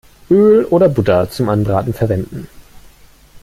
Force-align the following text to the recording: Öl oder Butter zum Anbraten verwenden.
Öl 0.31 0.65
oder 0.65 0.89
Butter 0.89 1.29
zum 1.29 1.49
Anbraten 1.49 1.93
verwenden. 1.93 2.47